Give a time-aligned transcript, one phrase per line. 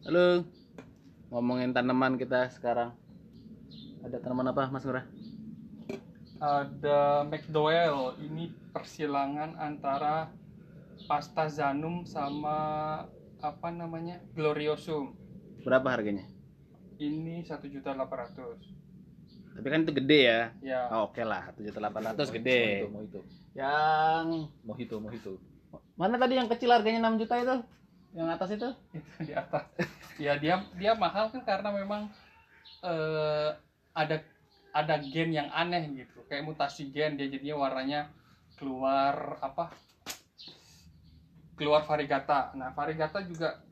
[0.00, 0.48] Halo.
[1.28, 2.96] Ngomongin tanaman kita sekarang.
[4.00, 5.04] Ada tanaman apa, Mas Ngurah?
[6.40, 8.16] Ada McDowell.
[8.18, 10.32] Ini persilangan antara
[11.04, 12.58] Pastazanum sama
[13.40, 15.16] apa namanya Gloriosum.
[15.64, 16.24] Berapa harganya?
[16.96, 18.72] Ini satu juta delapan ratus.
[19.52, 20.40] Tapi kan itu gede ya.
[20.60, 20.80] Ya.
[20.92, 22.88] Oh, Oke lah, 7.800 gede.
[22.88, 23.20] Mau itu,
[23.52, 25.34] Yang mau itu, mau itu.
[26.00, 27.56] mana tadi yang kecil harganya 6 juta itu?
[28.14, 28.68] Yang atas itu?
[28.98, 29.64] itu di atas.
[30.18, 32.10] Ya dia dia mahal kan karena memang
[32.82, 33.50] eh,
[33.94, 34.16] ada
[34.70, 36.22] ada gen yang aneh gitu.
[36.26, 38.00] Kayak mutasi gen dia jadinya warnanya
[38.58, 39.70] keluar apa
[41.54, 42.52] keluar variegata.
[42.58, 43.62] Nah variegata juga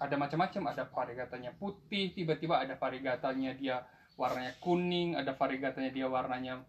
[0.00, 0.62] ada macam-macam.
[0.72, 6.64] Ada variegatanya putih tiba-tiba ada variegatanya dia warnanya kuning ada variegatanya dia warnanya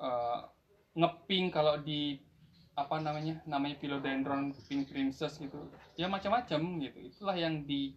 [0.00, 0.40] eh,
[0.96, 1.52] ngepink.
[1.52, 2.18] Kalau di
[2.74, 5.70] apa namanya namanya philodendron pink princess gitu.
[5.94, 6.98] Ya macam-macam gitu.
[7.00, 7.94] Itulah yang di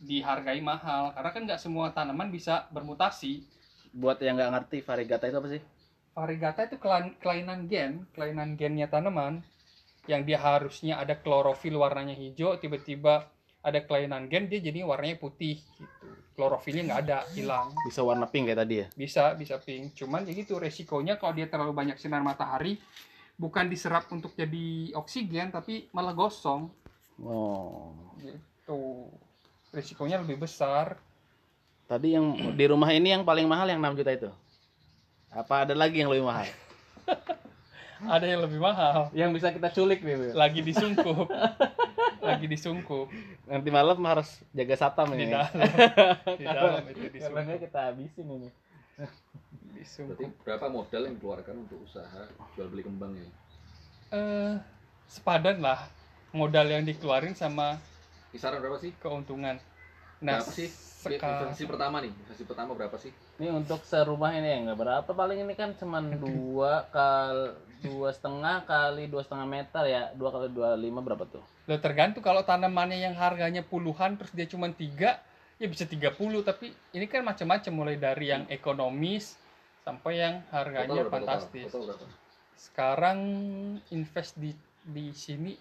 [0.00, 1.16] dihargai mahal.
[1.16, 3.44] Karena kan nggak semua tanaman bisa bermutasi.
[3.94, 5.62] Buat yang nggak ngerti variegata itu apa sih?
[6.14, 6.78] variegata itu
[7.18, 9.42] kelainan gen kelainan gennya tanaman
[10.06, 13.26] yang dia harusnya ada klorofil warnanya hijau tiba-tiba
[13.64, 16.06] ada kelainan gen dia jadi warnanya putih gitu.
[16.34, 17.70] Klorofilnya nggak ada hilang.
[17.86, 18.86] Bisa warna pink kayak tadi ya?
[18.98, 19.94] bisa bisa pink.
[19.94, 22.74] Cuman ya gitu resikonya kalau dia terlalu banyak sinar matahari
[23.34, 26.70] bukan diserap untuk jadi oksigen tapi malah gosong
[27.14, 27.94] Oh.
[28.18, 29.06] gitu
[29.70, 30.98] risikonya lebih besar
[31.84, 34.30] Tadi yang di rumah ini yang paling mahal yang 6 juta itu.
[35.28, 36.48] Apa ada lagi yang lebih mahal?
[38.14, 40.32] ada yang lebih mahal Yang bisa kita culik nih.
[40.32, 41.28] Lagi disungkup
[42.24, 43.12] lagi disungkup
[43.44, 45.36] Nanti malam harus jaga satam di ini.
[45.36, 45.52] dalam
[46.40, 47.12] di dalam itu Karena
[47.44, 48.48] disungkup kita habisin ini.
[49.84, 52.24] Berarti berapa modal yang dikeluarkan untuk usaha
[52.56, 53.30] jual beli kembang ini?
[54.14, 54.54] eh
[55.10, 55.90] sepadan lah
[56.30, 57.78] modal yang dikeluarin sama
[58.30, 58.94] Kisaran berapa sih?
[59.02, 59.58] keuntungan
[60.22, 60.68] nah berapa sih?
[61.04, 63.12] sekarang Investasi pertama nih, investasi pertama berapa sih?
[63.36, 67.52] Ini untuk serumah ini ya nggak berapa paling ini kan cuman dua kali
[67.84, 71.44] dua setengah kali dua setengah meter ya dua kali dua lima berapa tuh?
[71.68, 75.20] Loh, tergantung kalau tanamannya yang harganya puluhan terus dia cuma tiga
[75.60, 79.38] ya bisa 30 tapi ini kan macam-macam mulai dari yang ekonomis
[79.84, 82.22] sampai yang harganya Total berapa, fantastis Total, total berapa?
[82.54, 83.18] sekarang
[83.92, 85.52] invest di di sini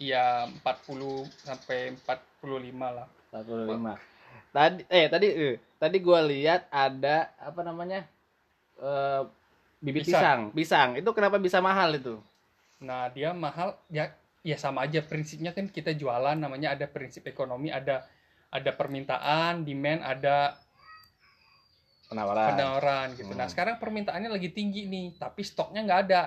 [0.00, 4.16] ya 40 sampai 45 lah 45.
[4.52, 8.08] Tadi eh tadi eh, tadi gua lihat ada apa namanya?
[8.80, 9.22] eh
[9.80, 10.52] bibit pisang.
[10.56, 10.56] Pisang.
[10.56, 10.88] pisang.
[10.96, 12.16] Itu kenapa bisa mahal itu?
[12.76, 14.12] nah dia mahal ya
[14.44, 18.04] ya sama aja prinsipnya kan kita jualan namanya ada prinsip ekonomi ada
[18.52, 20.60] ada permintaan demand ada
[22.16, 22.48] Penawaran.
[22.56, 23.32] penawaran gitu.
[23.36, 23.52] Nah Hmm.
[23.52, 26.22] sekarang permintaannya lagi tinggi nih tapi stoknya nggak ada.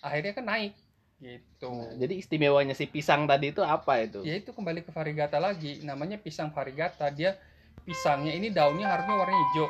[0.00, 0.72] Akhirnya kan naik.
[1.20, 1.68] Gitu.
[1.70, 4.20] Nah, jadi istimewanya si pisang tadi itu apa itu?
[4.24, 5.84] ya itu kembali ke variegata lagi.
[5.84, 7.36] Namanya pisang variegata dia
[7.84, 9.68] pisangnya ini daunnya harusnya warna hijau.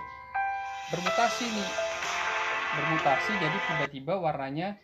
[0.90, 1.68] Bermutasi nih.
[2.74, 4.78] Bermutasi jadi tiba-tiba warnanya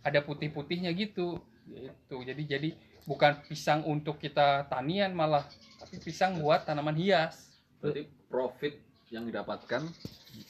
[0.00, 1.40] ada putih-putihnya gitu.
[1.68, 2.16] Gitu.
[2.22, 2.68] Jadi jadi
[3.04, 5.44] bukan pisang untuk kita tanian malah
[5.80, 7.52] tapi pisang buat tanaman hias.
[7.82, 8.74] Berarti profit
[9.12, 9.86] yang didapatkan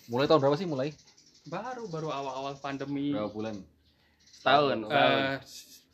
[0.06, 0.90] mulai tahun berapa sih mulai?
[1.46, 3.54] baru baru awal-awal pandemi Berapa bulan?
[4.34, 4.82] Setahun.
[4.82, 4.82] Setahun.
[4.82, 5.22] setahun.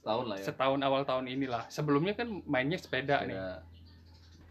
[0.03, 0.45] Setahun lah ya.
[0.45, 3.71] setahun awal tahun inilah sebelumnya kan mainnya sepeda nih Sepeda,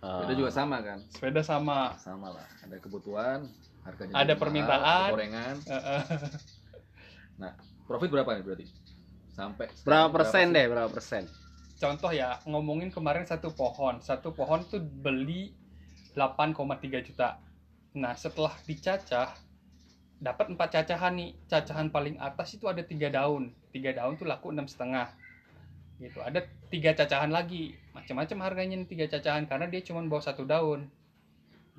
[0.01, 0.17] Ah.
[0.17, 0.97] sepeda juga sama kan?
[1.07, 2.45] sepeda sama Sama lah.
[2.61, 3.45] Ada kebutuhan,
[3.81, 4.81] harganya Ada permintaan.
[4.81, 5.55] ada gorengan.
[5.61, 6.01] Eh, eh.
[7.83, 8.65] Profit berapa nih berarti?
[9.31, 10.53] Sampai berapa persen sih?
[10.53, 10.65] deh?
[10.67, 11.23] Berapa persen?
[11.75, 15.49] contoh ya ngomongin kemarin satu pohon satu pohon tuh beli
[16.13, 16.61] 8,3
[17.01, 17.41] juta
[17.91, 19.35] nah setelah dicacah
[20.21, 21.33] dapat empat cacahan nih.
[21.49, 23.51] Cacahan paling atas itu ada tiga daun.
[23.73, 25.09] Tiga daun tuh laku enam setengah.
[25.97, 26.21] Gitu.
[26.21, 27.73] Ada tiga cacahan lagi.
[27.97, 30.85] Macam-macam harganya nih tiga cacahan karena dia cuma bawa satu daun.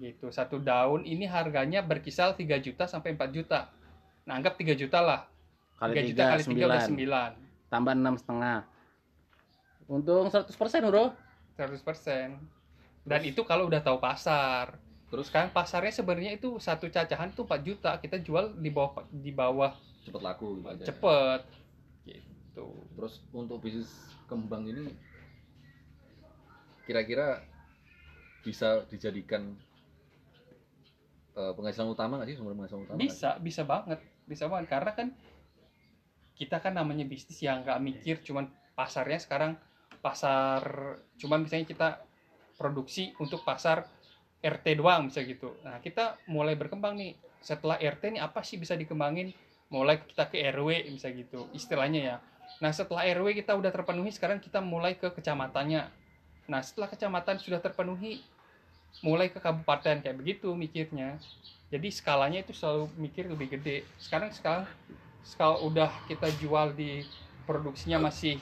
[0.03, 0.29] Gitu.
[0.35, 3.71] Satu daun ini harganya berkisar 3 juta sampai 4 juta.
[4.27, 5.31] Nah anggap 3 juta lah.
[5.79, 7.31] Kali 3 juta tiga, kali 3 udah sembilan.
[7.39, 8.59] 9 Tambah enam setengah.
[9.87, 11.15] Untung 100 persen bro.
[11.55, 12.63] 100%
[13.03, 14.79] dan itu kalau udah tahu pasar
[15.13, 18.01] terus kan pasarnya sebenarnya itu satu cacahan tuh 4 juta.
[18.01, 19.77] Kita jual di bawah di bawah.
[20.09, 20.85] Cepet laku gitu aja.
[20.89, 21.41] cepet.
[22.09, 22.67] Gitu.
[22.97, 23.93] Terus untuk bisnis
[24.25, 24.97] kembang ini
[26.89, 27.45] kira-kira
[28.41, 29.53] bisa dijadikan
[31.37, 32.37] eh, penghasilan utama nggak sih?
[32.41, 32.97] Sumber penghasilan utama?
[32.97, 33.13] nggak sih?
[33.13, 34.01] bisa bisa banget.
[34.25, 34.67] Bisa banget.
[34.73, 35.09] Karena kan
[36.33, 38.17] kita kan namanya bisnis yang nggak mikir.
[38.25, 39.61] Cuman pasarnya sekarang
[40.01, 40.65] pasar
[41.21, 41.89] cuman misalnya kita
[42.57, 43.85] produksi untuk pasar
[44.43, 45.55] RT doang bisa gitu.
[45.63, 47.15] Nah kita mulai berkembang nih.
[47.39, 49.31] Setelah RT nih apa sih bisa dikembangin?
[49.71, 52.17] Mulai kita ke RW bisa gitu istilahnya ya.
[52.59, 55.89] Nah setelah RW kita udah terpenuhi sekarang kita mulai ke kecamatannya.
[56.51, 58.21] Nah setelah kecamatan sudah terpenuhi
[59.01, 61.17] mulai ke kabupaten kayak begitu mikirnya.
[61.73, 63.89] Jadi skalanya itu selalu mikir lebih gede.
[63.97, 64.69] Sekarang sekarang
[65.25, 67.07] skala udah kita jual di
[67.47, 68.37] produksinya masih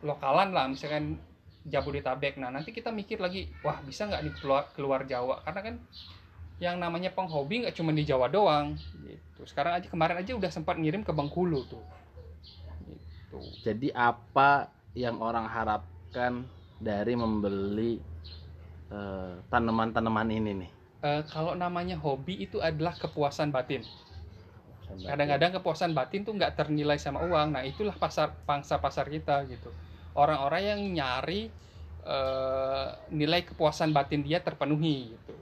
[0.00, 1.20] lokalan lah misalkan
[1.66, 2.38] Jabodetabek.
[2.38, 5.42] Nah nanti kita mikir lagi wah bisa nggak nih keluar keluar Jawa?
[5.42, 5.74] Karena kan
[6.62, 9.42] yang namanya penghobi nggak cuma di Jawa doang gitu.
[9.44, 11.82] Sekarang aja kemarin aja udah sempat ngirim ke Bengkulu tuh.
[12.86, 13.40] Gitu.
[13.66, 16.46] Jadi apa yang orang harapkan
[16.78, 17.98] dari membeli
[18.94, 20.70] eh, tanaman-tanaman ini nih?
[21.02, 23.82] Eh, kalau namanya hobi itu adalah kepuasan batin.
[24.86, 27.58] Kadang-kadang kepuasan batin tuh nggak ternilai sama uang.
[27.58, 29.74] Nah itulah pasar pangsa pasar kita gitu
[30.16, 31.52] orang-orang yang nyari
[32.02, 35.34] eh, nilai kepuasan batin dia terpenuhi gitu.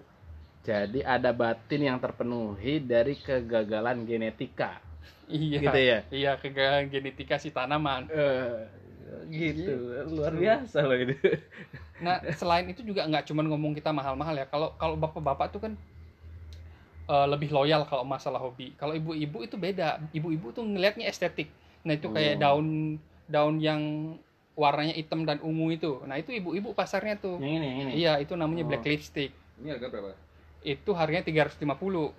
[0.65, 4.81] Jadi ada batin yang terpenuhi dari kegagalan genetika,
[5.29, 5.99] iya gitu ya?
[6.09, 8.09] iya kegagalan genetika si tanaman.
[8.09, 8.65] Eh,
[9.29, 9.77] gitu,
[10.09, 11.15] luar biasa loh itu.
[12.01, 14.49] nah selain itu juga nggak cuma ngomong kita mahal-mahal ya.
[14.49, 15.73] Kalau kalau bapak-bapak tuh kan
[17.13, 18.73] eh, lebih loyal kalau masalah hobi.
[18.81, 20.01] Kalau ibu-ibu itu beda.
[20.17, 21.53] Ibu-ibu tuh ngelihatnya estetik.
[21.85, 22.41] Nah itu kayak Oh.
[22.41, 22.69] daun
[23.29, 23.81] daun yang
[24.55, 27.93] warnanya hitam dan ungu itu nah itu ibu-ibu pasarnya tuh Yang ini, yang ini.
[27.99, 28.69] iya itu namanya Oh.
[28.71, 29.31] black lipstick
[29.63, 30.11] Ini harga berapa?
[30.65, 32.15] itu harganya 350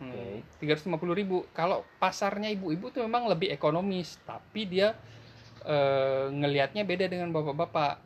[0.00, 0.46] Oke.
[0.62, 0.86] tiga ratus
[1.18, 4.94] ribu kalau pasarnya ibu-ibu tuh memang lebih ekonomis tapi dia
[5.66, 7.98] eh, ngelihatnya beda dengan bapak-bapak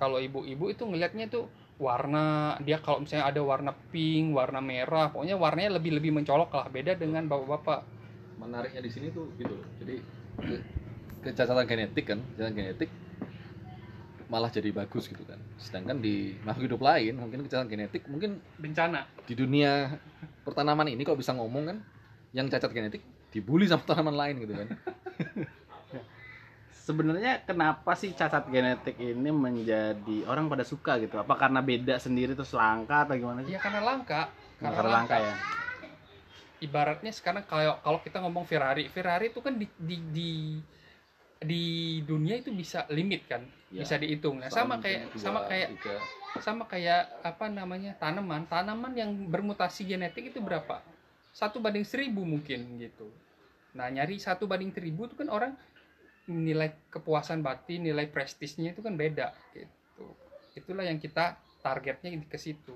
[0.00, 1.46] kalau ibu-ibu itu ngelihatnya tuh
[1.78, 6.66] warna dia kalau misalnya ada warna pink warna merah pokoknya warnanya lebih lebih mencolok lah
[6.72, 7.98] beda dengan bapak-bapak
[8.38, 9.66] Menariknya di sini tuh gitu loh.
[9.82, 9.98] Jadi
[11.24, 12.90] kecacatan genetik kan, kecacatan genetik
[14.28, 15.40] malah jadi bagus gitu kan.
[15.56, 19.96] Sedangkan di makhluk hidup lain mungkin kecacatan genetik mungkin bencana di dunia
[20.44, 21.78] pertanaman ini kok bisa ngomong kan
[22.36, 23.00] yang cacat genetik
[23.32, 24.68] dibully sama tanaman lain gitu kan.
[26.88, 31.20] Sebenarnya kenapa sih cacat genetik ini menjadi orang pada suka gitu?
[31.20, 33.52] Apa karena beda sendiri terus langka atau gimana sih?
[33.52, 35.34] ya karena langka Karena langka ya.
[36.58, 40.30] ibaratnya sekarang kalau kalau kita ngomong Ferrari Ferrari itu kan di di di,
[41.38, 43.84] di dunia itu bisa limit kan Ya.
[43.84, 45.96] bisa dihitung nah sama kayak dua, sama kayak tiga.
[46.40, 50.80] sama kayak apa namanya tanaman tanaman yang bermutasi genetik itu berapa
[51.36, 53.12] satu banding seribu mungkin gitu
[53.76, 55.52] nah nyari satu banding seribu itu kan orang
[56.24, 60.16] nilai kepuasan batin nilai prestisnya itu kan beda gitu
[60.56, 62.72] itulah yang kita targetnya ke situ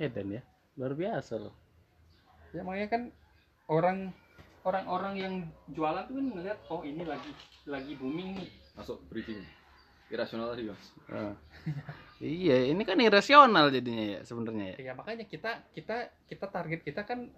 [0.00, 0.42] Edan ya.
[0.74, 1.54] Luar biasa loh.
[2.50, 3.02] ya makanya kan
[3.70, 4.10] orang
[4.64, 5.34] orang-orang yang
[5.70, 7.30] jualan tuh kan ngeliat oh ini lagi
[7.68, 9.44] lagi booming nih masuk bridging
[10.12, 10.84] irasional tadi mas.
[11.10, 11.34] Eh.
[12.44, 14.90] iya, ini kan irasional jadinya ya sebenarnya ya.
[14.90, 17.32] ya makanya kita kita kita target kita kan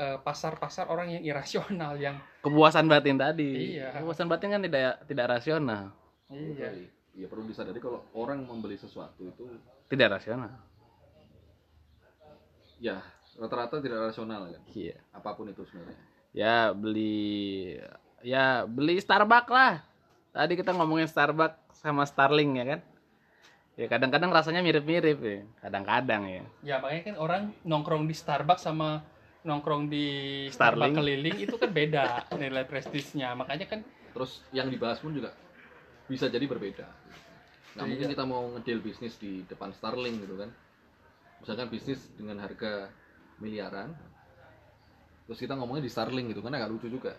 [0.00, 3.76] eh, pasar-pasar orang yang irasional yang Kepuasan batin tadi.
[3.76, 3.92] Iya.
[3.94, 5.92] Kepuasan batin kan tidak tidak rasional,
[6.32, 6.72] iya
[7.18, 9.44] Iya perlu disadari kalau orang membeli sesuatu itu
[9.90, 10.54] tidak rasional.
[12.78, 13.02] ya
[13.34, 14.62] rata-rata tidak rasional kan.
[14.70, 15.02] Iya.
[15.10, 16.07] Apa pun itu sebenarnya.
[16.32, 17.76] Ya beli
[18.22, 19.82] ya beli Starbucks lah.
[20.32, 22.80] Tadi kita ngomongin Starbucks sama Starling ya kan.
[23.78, 25.38] Ya kadang-kadang rasanya mirip-mirip ya.
[25.62, 26.42] Kadang-kadang ya.
[26.62, 29.02] ya makanya kan orang nongkrong di Starbucks sama
[29.46, 30.06] nongkrong di
[30.50, 30.92] Starling.
[30.92, 32.04] Starbucks keliling itu kan beda
[32.42, 33.80] nilai prestisnya makanya kan
[34.18, 35.30] Terus yang dibahas pun juga
[36.10, 36.86] bisa jadi berbeda.
[37.78, 37.90] Nah Iya.
[37.94, 40.50] mungkin kita mau ngedil bisnis di depan Starling gitu kan.
[41.38, 42.90] Misalkan bisnis dengan harga
[43.38, 43.94] miliaran.
[45.28, 47.12] Terus kita ngomongnya di Starling gitu kan agak lucu juga.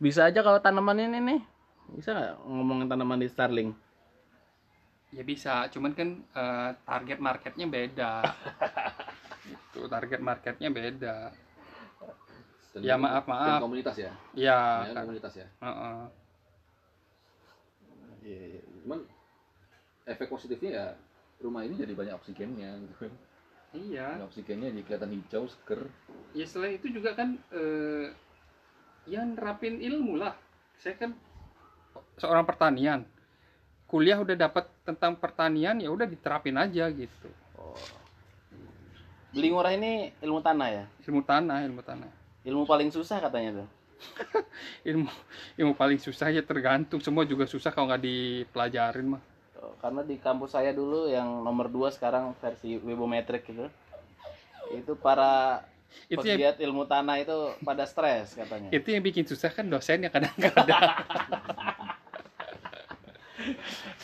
[0.00, 1.40] Bisa aja kalau tanaman ini nih.
[1.92, 3.70] Bisa nggak ngomongin tanaman di Starling?
[5.08, 8.28] ya bisa cuman kan eh, target marketnya beda
[9.48, 11.32] itu target marketnya beda
[12.76, 13.60] Dan Ya, ini- maaf, dan maaf.
[13.64, 14.12] komunitas ya.
[14.36, 15.48] ya Ya, kan, komunitas ya.
[15.64, 16.00] Heeh.
[18.20, 18.60] Iya.
[18.84, 19.00] Cuman
[20.04, 20.86] efek positifnya ya
[21.40, 23.12] rumah ini jadi banyak oksigennya gitu kan.
[23.72, 25.88] iya Banyak oksigennya jadi kelihatan hijau, seger.
[26.32, 28.12] Ya selain itu juga kan eh,
[29.06, 30.36] yang nerapin ilmu lah
[30.76, 31.10] saya kan
[32.16, 33.00] seorang pertanian
[33.88, 37.74] kuliah udah dapat tentang pertanian ya udah diterapin aja gitu Oh.
[39.34, 40.84] Beli murah ini ilmu tanah ya.
[41.04, 42.06] ilmu tanah ilmu tanah
[42.46, 43.68] Ilmu paling susah katanya tuh.
[44.94, 45.10] ilmu
[45.58, 49.22] ilmu paling susah ya tergantung semua juga susah kalau nggak dipelajarin mah
[49.58, 53.66] Oh, Karena di kampus saya dulu yang nomor 2 sekarang versi Webometric gitu.
[54.70, 55.66] Itu para
[56.08, 58.68] itu yang pegiat ilmu tanah itu pada stres katanya.
[58.72, 60.66] itu yang bikin susah kan dosennya kadang-kadang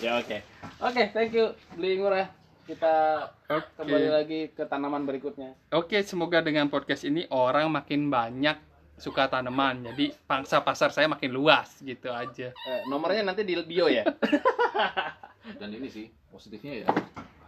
[0.00, 0.40] Ya oke.
[0.80, 2.30] Oke, thank you beli murah.
[2.64, 3.28] Kita
[3.76, 4.16] kembali Oke.
[4.16, 5.52] lagi ke tanaman berikutnya.
[5.68, 8.56] Oke, semoga dengan podcast ini orang makin banyak
[8.96, 9.84] suka tanaman.
[9.92, 12.56] Jadi pangsa pasar saya makin luas gitu aja.
[12.56, 14.08] Eh, nomornya nanti di bio ya.
[15.60, 16.88] dan ini sih positifnya ya